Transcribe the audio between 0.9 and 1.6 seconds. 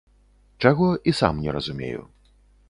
і сам не